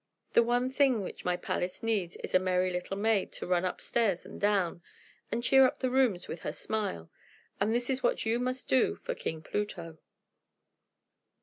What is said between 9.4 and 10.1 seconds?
Pluto."